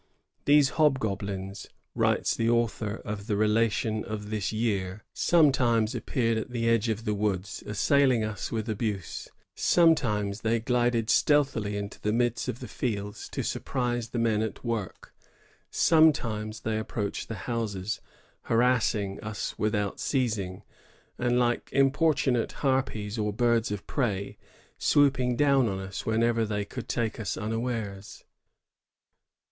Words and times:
^* 0.01 0.03
These 0.45 0.69
hobgoblins," 0.79 1.67
writes 1.93 2.35
the 2.35 2.49
author 2.49 2.95
of 3.05 3.27
the 3.27 3.35
Sdation 3.35 4.03
of 4.03 4.31
this 4.31 4.51
year, 4.51 5.03
^^ 5.05 5.07
sometimes 5.13 5.93
appeared 5.93 6.39
at 6.39 6.49
the 6.49 6.67
edge 6.67 6.89
of 6.89 7.05
the 7.05 7.13
woods, 7.13 7.63
assailing 7.67 8.23
us 8.23 8.51
with 8.51 8.67
abuse; 8.67 9.27
sometimes 9.53 10.41
they 10.41 10.59
glided 10.59 11.11
stealthily 11.11 11.77
into 11.77 12.01
the 12.01 12.11
midst 12.11 12.47
of 12.47 12.61
the 12.61 12.67
fields, 12.67 13.29
to 13.29 13.43
surprise 13.43 14.09
the 14.09 14.17
men 14.17 14.41
at 14.41 14.63
work; 14.65 15.13
sometimes 15.69 16.61
they 16.61 16.79
approached 16.79 17.27
the 17.27 17.35
houses, 17.45 18.01
harassing 18.45 19.19
us 19.19 19.53
without 19.59 19.99
ceasing, 19.99 20.63
and, 21.19 21.37
like 21.37 21.69
importunate 21.73 22.53
harpies 22.63 23.19
or 23.19 23.31
birds 23.31 23.69
of 23.71 23.85
prey, 23.85 24.39
swooping 24.79 25.35
down 25.35 25.69
on 25.69 25.77
us 25.77 26.07
whenever 26.07 26.43
they 26.43 26.65
could 26.65 26.89
take 26.89 27.19
us 27.19 27.37
unawares." 27.37 28.23